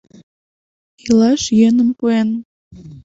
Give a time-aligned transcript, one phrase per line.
[1.07, 2.29] Илаш йӧным пуэн